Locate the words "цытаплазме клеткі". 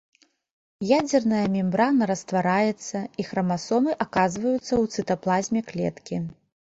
5.05-6.15